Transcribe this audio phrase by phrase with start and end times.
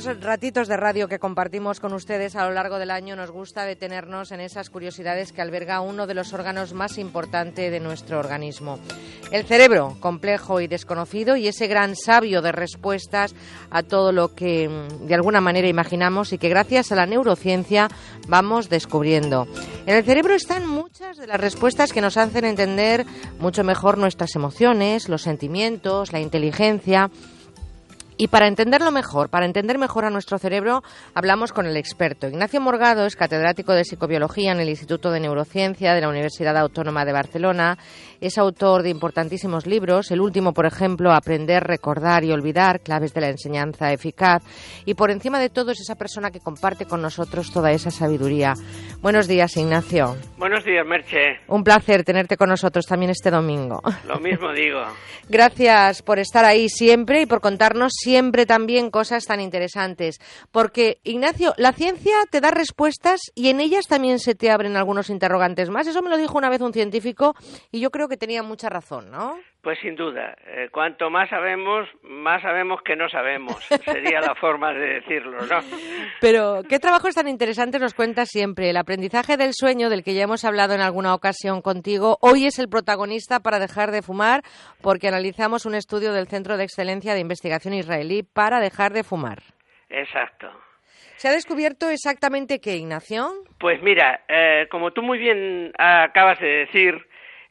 [0.00, 3.66] estos ratitos de radio que compartimos con ustedes a lo largo del año nos gusta
[3.66, 8.78] detenernos en esas curiosidades que alberga uno de los órganos más importantes de nuestro organismo.
[9.30, 13.34] El cerebro, complejo y desconocido, y ese gran sabio de respuestas
[13.70, 17.88] a todo lo que mm, de alguna manera imaginamos y que gracias a la neurociencia
[18.26, 19.48] vamos descubriendo.
[19.84, 23.04] En el cerebro están muchas de las respuestas que nos hacen entender
[23.38, 27.10] mucho mejor nuestras emociones, los sentimientos, la inteligencia,
[28.20, 30.82] y para entenderlo mejor, para entender mejor a nuestro cerebro,
[31.14, 32.28] hablamos con el experto.
[32.28, 37.06] Ignacio Morgado es catedrático de psicobiología en el Instituto de Neurociencia de la Universidad Autónoma
[37.06, 37.78] de Barcelona.
[38.20, 43.22] Es autor de importantísimos libros, el último, por ejemplo, Aprender, Recordar y Olvidar, claves de
[43.22, 44.42] la enseñanza eficaz.
[44.84, 48.52] Y por encima de todo es esa persona que comparte con nosotros toda esa sabiduría.
[49.00, 50.18] Buenos días, Ignacio.
[50.36, 51.40] Buenos días, Merche.
[51.48, 53.80] Un placer tenerte con nosotros también este domingo.
[54.06, 54.82] Lo mismo digo.
[55.30, 60.18] Gracias por estar ahí siempre y por contarnos siempre también cosas tan interesantes.
[60.50, 65.10] Porque, Ignacio, la ciencia te da respuestas y en ellas también se te abren algunos
[65.10, 65.86] interrogantes más.
[65.86, 67.36] Eso me lo dijo una vez un científico
[67.70, 69.36] y yo creo que tenía mucha razón, ¿no?
[69.62, 70.34] Pues sin duda.
[70.46, 73.62] Eh, cuanto más sabemos, más sabemos que no sabemos.
[73.84, 75.58] Sería la forma de decirlo, ¿no?
[76.20, 78.70] Pero, ¿qué trabajos tan interesantes nos cuentas siempre?
[78.70, 82.58] El aprendizaje del sueño, del que ya hemos hablado en alguna ocasión contigo, hoy es
[82.58, 84.40] el protagonista para dejar de fumar,
[84.82, 89.42] porque analizamos un estudio del Centro de Excelencia de Investigación Israelí para dejar de fumar.
[89.90, 90.48] Exacto.
[91.16, 93.28] ¿Se ha descubierto exactamente qué, Ignacio?
[93.58, 96.94] Pues mira, eh, como tú muy bien acabas de decir,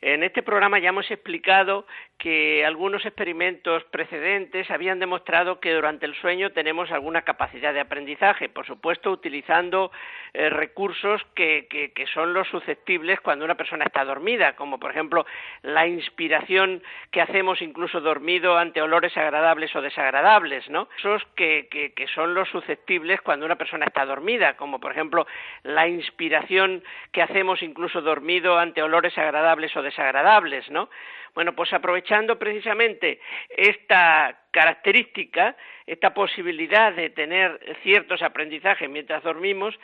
[0.02, 1.86] en este programa ya hemos explicado
[2.20, 8.50] que algunos experimentos precedentes habían demostrado que durante el sueño tenemos alguna capacidad de aprendizaje,
[8.50, 9.90] por supuesto utilizando
[10.34, 15.26] eh, recursos que, que, son los susceptibles cuando una persona está dormida, como por ejemplo
[15.62, 20.90] la inspiración que hacemos incluso dormido ante olores agradables o desagradables, ¿no?
[20.98, 25.26] Esos que, que son los susceptibles cuando una persona está dormida, como por ejemplo
[25.64, 30.90] la inspiración que hacemos incluso dormido ante olores agradables o desagradables, ¿no?
[31.36, 33.20] Bueno, pues aprovechando precisamente
[33.50, 39.78] esta característica, esta posibilidad de tener ciertos aprendizajes mientras dormimos,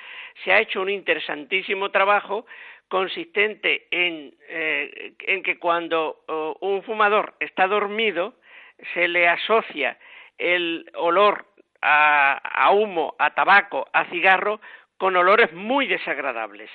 [0.44, 2.46] se ha hecho un interesantísimo trabajo
[2.88, 6.24] consistente en, eh, que cuando
[6.60, 8.36] un fumador está dormido,
[8.94, 9.98] se le asocia
[10.38, 11.46] el olor
[11.82, 14.60] a humo, a tabaco, a cigarro,
[14.98, 16.70] con olores muy desagradables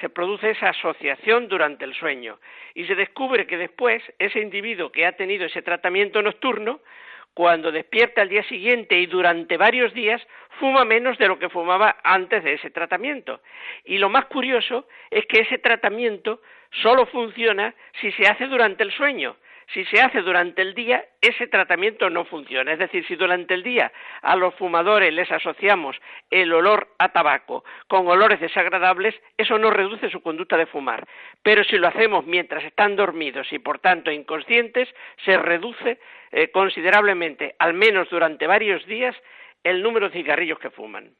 [0.00, 2.38] se produce esa asociación durante el sueño
[2.74, 6.80] y se descubre que después ese individuo que ha tenido ese tratamiento nocturno,
[7.34, 10.20] cuando despierta al día siguiente y durante varios días,
[10.58, 13.40] fuma menos de lo que fumaba antes de ese tratamiento.
[13.84, 16.40] Y lo más curioso es que ese tratamiento
[16.82, 19.36] solo funciona si se hace durante el sueño.
[19.72, 22.72] Si se hace durante el día, ese tratamiento no funciona.
[22.72, 23.92] Es decir, si durante el día
[24.22, 25.96] a los fumadores les asociamos
[26.30, 31.06] el olor a tabaco con olores desagradables, eso no reduce su conducta de fumar.
[31.42, 34.88] Pero si lo hacemos mientras están dormidos y por tanto inconscientes,
[35.24, 35.98] se reduce
[36.32, 39.14] eh, considerablemente, al menos durante varios días,
[39.64, 41.12] el número de cigarrillos que fuman.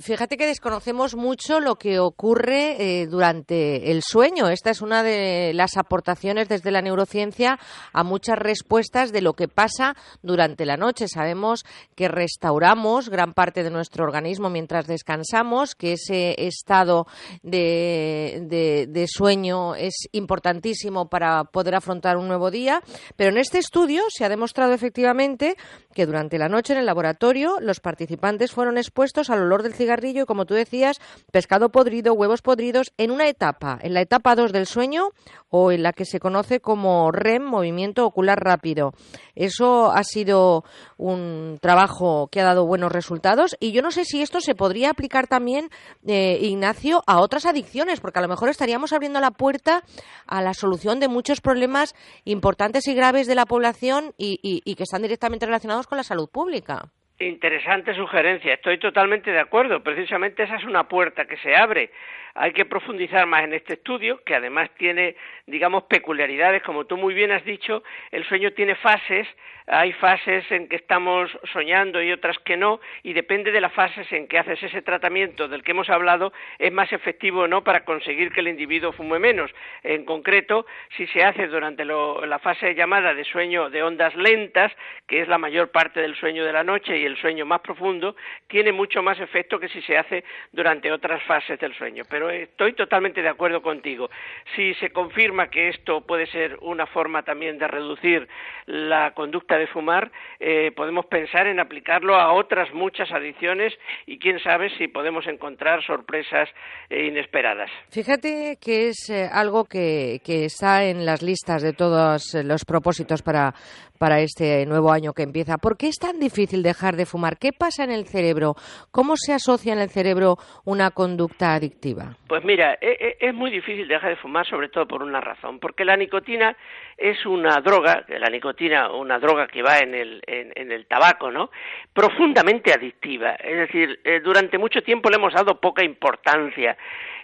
[0.00, 4.48] Fíjate que desconocemos mucho lo que ocurre eh, durante el sueño.
[4.48, 7.58] Esta es una de las aportaciones desde la neurociencia
[7.92, 11.08] a muchas respuestas de lo que pasa durante la noche.
[11.08, 11.64] Sabemos
[11.96, 17.08] que restauramos gran parte de nuestro organismo mientras descansamos, que ese estado
[17.42, 22.82] de, de sueño es importantísimo para poder afrontar un nuevo día.
[23.16, 25.56] Pero en este estudio se ha demostrado efectivamente
[25.92, 29.87] que durante la noche en el laboratorio los participantes fueron expuestos al olor del cigarrillo
[29.88, 31.00] y, como tú decías,
[31.32, 35.10] pescado podrido, huevos podridos, en una etapa, en la etapa 2 del sueño
[35.48, 38.92] o en la que se conoce como REM, movimiento ocular rápido.
[39.34, 40.64] Eso ha sido
[40.98, 44.90] un trabajo que ha dado buenos resultados y yo no sé si esto se podría
[44.90, 45.70] aplicar también,
[46.06, 49.84] eh, Ignacio, a otras adicciones, porque a lo mejor estaríamos abriendo la puerta
[50.26, 51.94] a la solución de muchos problemas
[52.24, 56.92] importantes y graves de la población y que están directamente relacionados con la salud pública.
[57.20, 59.82] Interesante sugerencia, estoy totalmente de acuerdo.
[59.82, 61.90] Precisamente esa es una puerta que se abre.
[62.40, 66.62] Hay que profundizar más en este estudio, que además tiene, digamos, peculiaridades.
[66.62, 67.82] Como tú muy bien has dicho,
[68.12, 69.26] el sueño tiene fases.
[69.66, 74.10] Hay fases en que estamos soñando y otras que no, y depende de las fases
[74.12, 77.84] en que haces ese tratamiento del que hemos hablado, es más efectivo o no para
[77.84, 79.50] conseguir que el individuo fume menos.
[79.82, 80.64] En concreto,
[80.96, 84.72] si se hace durante la fase llamada de sueño de ondas lentas,
[85.06, 88.16] que es la mayor parte del sueño de la noche y el sueño más profundo,
[88.46, 92.04] tiene mucho más efecto que si se hace durante otras fases del sueño.
[92.08, 94.10] Pero estoy totalmente de acuerdo contigo.
[94.54, 98.28] Si se confirma que esto puede ser una forma también de reducir
[98.66, 100.10] la conducta de fumar,
[100.40, 103.72] eh, podemos pensar en aplicarlo a otras muchas adicciones
[104.06, 106.48] y quién sabe si podemos encontrar sorpresas
[106.90, 107.70] eh, inesperadas.
[107.90, 113.54] Fíjate que es eh, algo que está en las listas de todos los propósitos para,
[113.98, 115.58] para este nuevo año que empieza.
[115.58, 117.38] ¿Por qué es tan difícil dejar de fumar?
[117.38, 118.54] ¿Qué pasa en el cerebro?
[118.90, 122.16] ¿Cómo se asocia en el cerebro una conducta adictiva?
[122.28, 125.58] Pues mira, e, e, es muy difícil dejar de fumar sobre todo por una razón,
[125.58, 126.56] porque la nicotina
[126.96, 131.50] es una droga, la nicotina, una droga que va en el, en, el tabaco, ¿no?
[131.92, 133.34] Profundamente adictiva.
[133.34, 136.76] Es decir, eh, durante mucho tiempo le hemos dado poca importancia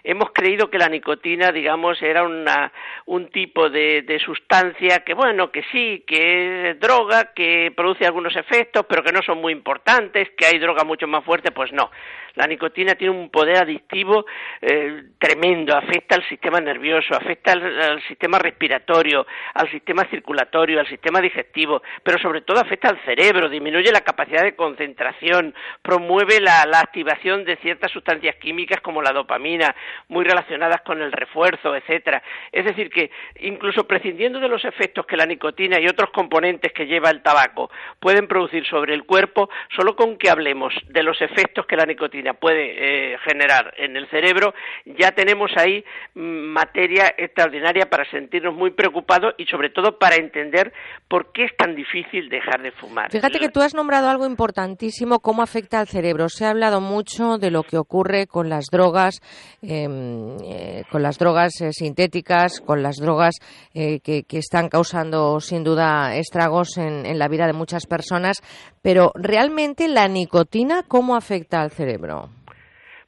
[0.05, 2.71] hemos creído que la nicotina, digamos, era una,
[3.05, 8.35] un tipo de, de, sustancia que, bueno, que sí, que es droga, que produce algunos
[8.35, 11.89] efectos, pero que no son muy importantes, que hay droga mucho más fuerte, pues no.
[12.35, 14.25] La nicotina tiene un poder adictivo
[14.61, 21.21] eh, tremendo, afecta al sistema nervioso, afecta al, sistema respiratorio, al sistema circulatorio, al sistema
[21.21, 26.81] digestivo, pero sobre todo afecta al cerebro, disminuye la capacidad de concentración, promueve la, la
[26.81, 29.73] activación de ciertas sustancias químicas como la dopamina,
[30.07, 32.21] muy relacionadas con el refuerzo, etcétera.
[32.51, 36.85] Es decir, que incluso prescindiendo de los efectos que la nicotina y otros componentes que
[36.85, 37.69] lleva el tabaco
[37.99, 42.33] pueden producir sobre el cuerpo, solo con que hablemos de los efectos que la nicotina
[42.33, 44.53] puede eh, generar en el cerebro,
[44.85, 45.83] ya tenemos ahí
[46.13, 50.73] mm, materia extraordinaria para sentirnos muy preocupados y sobre todo para entender
[51.07, 53.11] por qué es tan difícil dejar de fumar.
[53.11, 56.29] Fíjate que tú has nombrado algo importantísimo, cómo afecta al cerebro.
[56.29, 59.21] Se ha hablado mucho de lo que ocurre con las drogas.
[59.61, 63.35] Em, eh, con las drogas eh, sintéticas, con las drogas
[63.73, 68.37] que, que, están causando sin duda estragos en, en la vida de muchas personas,
[68.81, 72.29] pero realmente la nicotina, ¿cómo afecta al cerebro?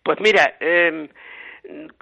[0.07, 1.09] Pues mira, eh,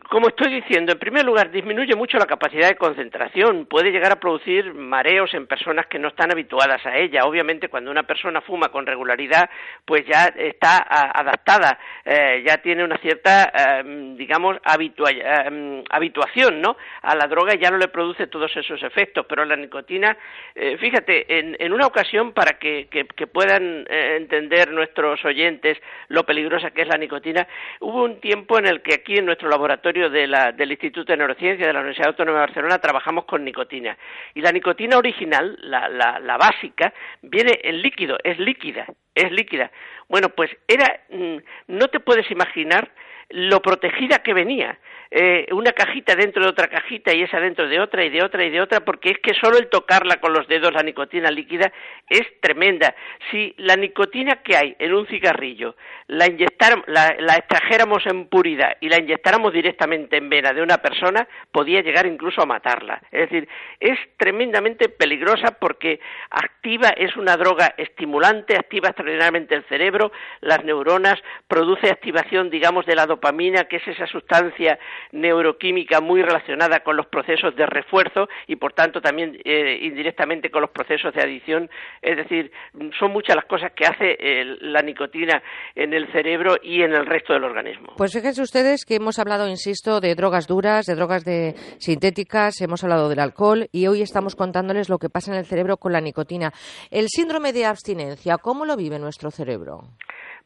[0.09, 4.19] como estoy diciendo, en primer lugar, disminuye mucho la capacidad de concentración, puede llegar a
[4.19, 7.25] producir mareos en personas que no están habituadas a ella.
[7.25, 9.49] Obviamente, cuando una persona fuma con regularidad,
[9.83, 16.77] pues ya está adaptada, eh, ya tiene una cierta, em, digamos, em, habituación, ¿no?
[17.01, 19.25] A la droga y ya no le produce todos esos efectos.
[19.27, 20.15] Pero la nicotina,
[20.53, 22.87] eh, fíjate, en, una ocasión, para que,
[23.33, 25.77] puedan eh, entender nuestros oyentes
[26.09, 27.47] lo peligrosa que es la nicotina,
[27.79, 31.71] hubo un tiempo en el que aquí en nuestro laboratorio del Instituto de Neurociencia de
[31.71, 33.97] la Universidad Autónoma de Barcelona trabajamos con nicotina.
[34.33, 38.85] Y la nicotina original, la, la, básica, viene en líquido, es líquida,
[39.15, 39.71] es líquida.
[40.09, 41.37] Bueno, pues era, mm,
[41.67, 42.91] no te puedes imaginar
[43.29, 44.77] lo protegida que venía.
[45.11, 48.43] Eh, una cajita dentro de otra cajita y esa dentro de otra y de otra
[48.43, 51.71] y de otra, porque es que solo el tocarla con los dedos, la nicotina líquida,
[52.09, 52.93] es tremenda.
[53.31, 55.75] Si la nicotina que hay en un cigarrillo
[56.07, 56.27] la,
[56.87, 61.81] la, la extrajéramos en puridad y la inyectáramos directamente en vena de una persona, podía
[61.81, 63.01] llegar incluso a matarla.
[63.11, 63.47] Es decir,
[63.79, 65.99] es tremendamente peligrosa porque
[66.29, 70.11] activa, es una droga estimulante, activa extraordinariamente el cerebro,
[70.41, 74.77] las neuronas, produce activación, digamos, de la dopamina, que es esa sustancia
[75.11, 80.61] neuroquímica muy relacionada con los procesos de refuerzo y por tanto también eh, indirectamente con
[80.61, 81.69] los procesos de adicción.
[82.01, 82.51] Es decir,
[82.99, 84.17] son muchas las cosas que hace
[84.61, 85.41] la nicotina
[85.75, 87.93] en el cerebro y en el resto del organismo.
[87.97, 92.83] Pues fíjense ustedes que hemos hablado, insisto, de drogas duras, de drogas de sintéticas, hemos
[92.83, 96.01] hablado del alcohol y hoy estamos contándoles lo que pasa en el cerebro con la
[96.01, 96.51] nicotina.
[96.91, 99.81] El síndrome de abstinencia, ¿cómo lo vive nuestro cerebro?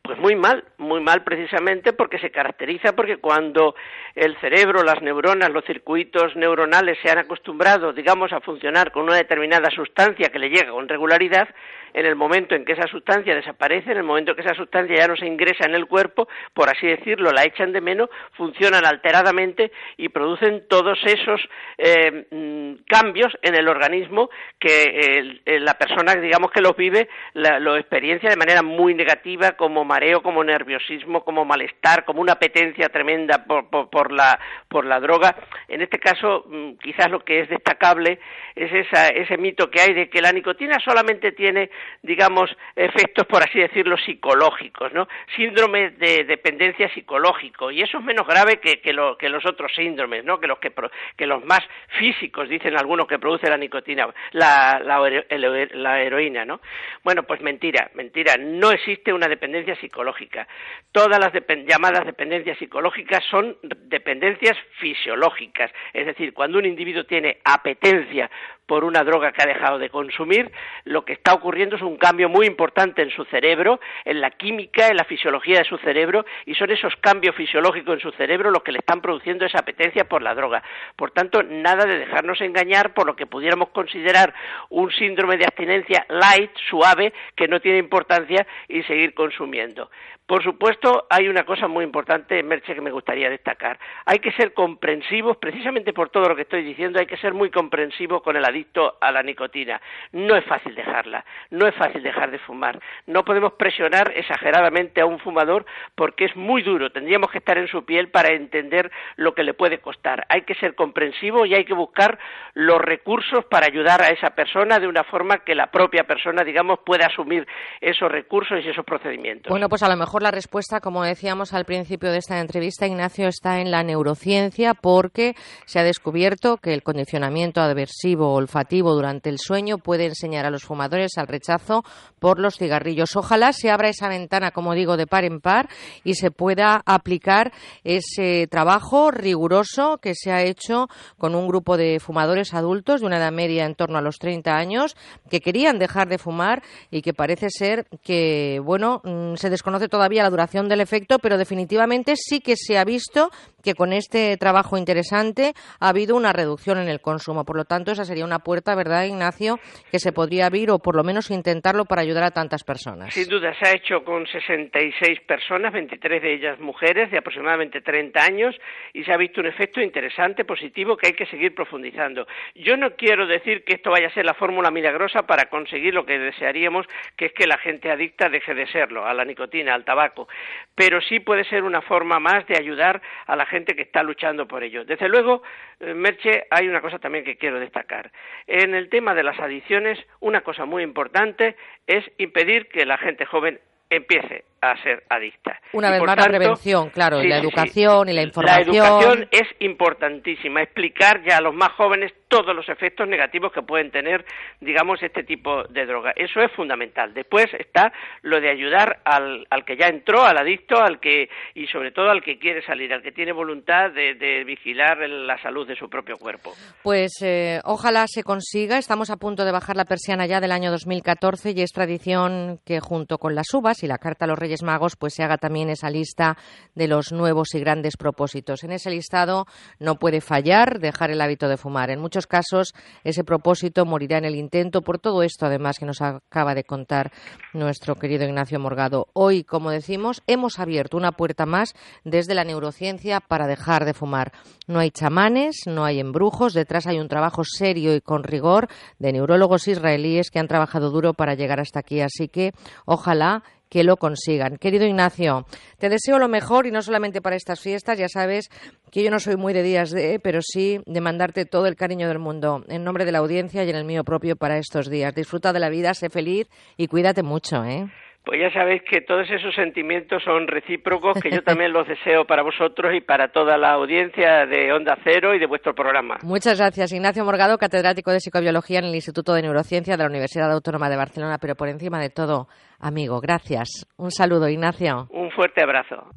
[0.01, 3.75] Pues muy mal, muy mal precisamente porque se caracteriza porque cuando
[4.15, 9.17] el cerebro, las neuronas, los circuitos neuronales se han acostumbrado, digamos, a funcionar con una
[9.17, 11.49] determinada sustancia que le llega con regularidad,
[11.93, 14.95] en el momento en que esa sustancia desaparece, en el momento en que esa sustancia
[14.95, 18.85] ya no se ingresa en el cuerpo, por así decirlo, la echan de menos, funcionan
[18.85, 21.41] alteradamente y producen todos esos
[21.77, 24.29] eh, mm, cambios en el organismo
[24.59, 30.21] que la persona, digamos, que los vive, lo experiencia de manera muy negativa, como mareo,
[30.21, 35.35] como nerviosismo, como malestar, como una apetencia tremenda por, por, la, por la droga.
[35.67, 38.19] En este caso, mm, quizás lo que es destacable
[38.55, 43.43] es esa, ese mito que hay de que la nicotina solamente tiene digamos, efectos, por
[43.43, 45.07] así decirlo, psicológicos, ¿no?
[45.35, 50.39] Síndrome de dependencia psicológico, y eso es menos grave que, que, los otros síndromes, ¿no?
[50.39, 50.71] Que los, que,
[51.17, 51.61] que los más
[51.99, 56.61] físicos, dicen algunos, que produce la nicotina, la, la, heroína, ¿no?
[57.03, 60.47] Bueno, pues mentira, mentira, no existe una dependencia psicológica.
[60.91, 61.33] Todas las
[61.65, 68.29] llamadas dependencias psicológicas son dependencias fisiológicas, es decir, cuando un individuo tiene apetencia
[68.69, 70.51] por una droga que ha dejado de consumir,
[70.83, 74.89] lo que está ocurriendo es un cambio muy importante en su cerebro, en la química,
[74.89, 78.61] en la fisiología de su cerebro, y son esos cambios fisiológicos en su cerebro los
[78.61, 80.61] que le están produciendo esa apetencia por la droga.
[80.95, 84.35] Por tanto, nada de dejarnos engañar por lo que pudiéramos considerar
[84.69, 89.89] un síndrome de abstinencia light, suave, que no tiene importancia y seguir consumiendo.
[90.29, 93.79] Por supuesto, hay una cosa muy importante, Merche, que me gustaría destacar.
[94.05, 97.49] Hay que ser comprensivos, precisamente por todo lo que estoy diciendo, hay que ser muy
[97.49, 98.58] comprensivos con el adicto
[99.01, 99.81] a la nicotina.
[100.11, 102.79] No es fácil dejarla, no es fácil dejar de fumar.
[103.07, 106.91] No podemos presionar exageradamente a un fumador porque es muy duro.
[106.91, 110.25] Tendríamos que estar en su piel para entender lo que le puede costar.
[110.29, 112.19] Hay que ser comprensivos y hay que buscar
[112.53, 116.79] los recursos para ayudar a esa persona de una forma que la propia persona, digamos,
[116.85, 117.47] pueda asumir
[117.81, 119.49] esos recursos y esos procedimientos.
[119.49, 123.27] Bueno, pues a lo mejor la respuesta, como decíamos al principio de esta entrevista, Ignacio,
[123.27, 125.33] está en la neurociencia porque
[125.65, 130.63] se ha descubierto que el condicionamiento aversivo olfativo durante el sueño puede enseñar a los
[130.63, 131.83] fumadores al rechazo
[132.17, 133.15] por los cigarrillos.
[133.15, 135.69] Ojalá se abra esa ventana, como digo, de par en par
[136.03, 137.53] y se pueda aplicar
[137.83, 140.87] ese trabajo riguroso que se ha hecho
[141.17, 144.55] con un grupo de fumadores adultos de una edad media en torno a los 30
[144.55, 144.95] años
[145.29, 150.23] que querían dejar de fumar y que parece ser que, bueno, mm, se desconoce todavía
[150.23, 153.29] la duración del efecto, pero definitivamente sí que se ha visto
[153.63, 157.45] que con este trabajo interesante ha habido una reducción en el consumo.
[157.45, 159.59] Por lo tanto, esa sería una puerta, ¿verdad, Ignacio?,
[159.91, 163.13] que se podría abrir o por lo menos intentarlo para ayudar a tantas personas.
[163.13, 168.23] Sin duda, se ha hecho con 66 personas, 23 de ellas mujeres de aproximadamente 30
[168.23, 168.55] años
[168.93, 172.27] y se ha visto un efecto interesante, positivo, que hay que seguir profundizando.
[172.55, 176.05] Yo no quiero decir que esto vaya a ser la fórmula milagrosa para conseguir lo
[176.05, 176.85] que desearíamos,
[177.15, 180.27] que es que la gente adicta deje de serlo, a la nicotina, al tabaco,
[180.75, 184.47] pero sí puede ser una forma más de ayudar a la gente que está luchando
[184.47, 184.85] por ello.
[184.85, 185.43] Desde luego,
[185.79, 188.11] eh, Merche, hay una cosa también que quiero destacar.
[188.47, 191.55] En el tema de las adicciones, una cosa muy importante
[191.87, 195.59] es impedir que la gente joven empiece a ser adicta.
[195.73, 198.75] Una vez más la prevención, claro, y la educación y la información.
[198.75, 203.63] La educación es importantísima, explicar ya a los más jóvenes todos los efectos negativos que
[203.63, 204.23] pueden tener,
[204.61, 206.13] digamos, este tipo de droga.
[206.15, 207.13] Eso es fundamental.
[207.13, 211.67] Después está lo de ayudar al, al que ya entró, al adicto, al que y
[211.67, 215.67] sobre todo al que quiere salir, al que tiene voluntad de, de vigilar la salud
[215.67, 216.53] de su propio cuerpo.
[216.83, 218.77] Pues eh, ojalá se consiga.
[218.77, 222.79] Estamos a punto de bajar la persiana ya del año 2014 y es tradición que
[222.79, 225.89] junto con las uvas y la carta a los Magos, pues se haga también esa
[225.89, 226.37] lista
[226.75, 228.63] de los nuevos y grandes propósitos.
[228.63, 229.45] En ese listado
[229.79, 231.89] no puede fallar dejar el hábito de fumar.
[231.89, 236.01] En muchos casos ese propósito morirá en el intento por todo esto, además, que nos
[236.01, 237.11] acaba de contar
[237.53, 239.07] nuestro querido Ignacio Morgado.
[239.13, 244.31] Hoy, como decimos, hemos abierto una puerta más desde la neurociencia para dejar de fumar.
[244.67, 248.67] No hay chamanes, no hay embrujos, detrás hay un trabajo serio y con rigor
[248.99, 252.01] de neurólogos israelíes que han trabajado duro para llegar hasta aquí.
[252.01, 252.53] Así que
[252.85, 254.57] ojalá que lo consigan.
[254.57, 255.45] Querido Ignacio,
[255.77, 258.49] te deseo lo mejor y no solamente para estas fiestas, ya sabes
[258.91, 262.07] que yo no soy muy de días de, pero sí de mandarte todo el cariño
[262.07, 265.13] del mundo, en nombre de la audiencia y en el mío propio para estos días.
[265.13, 266.47] Disfruta de la vida, sé feliz
[266.77, 267.91] y cuídate mucho, ¿eh?
[268.29, 272.43] Pues ya sabéis que todos esos sentimientos son recíprocos, que yo también los deseo para
[272.43, 276.19] vosotros y para toda la audiencia de Onda Cero y de vuestro programa.
[276.21, 280.51] Muchas gracias, Ignacio Morgado, catedrático de Psicobiología en el Instituto de Neurociencia de la Universidad
[280.51, 282.45] Autónoma de Barcelona, pero por encima de todo,
[282.79, 283.87] amigo, gracias.
[283.97, 285.07] Un saludo, Ignacio.
[285.09, 286.11] Un fuerte abrazo.